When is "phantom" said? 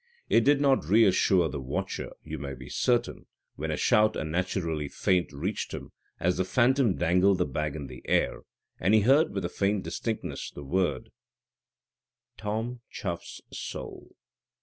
6.43-6.95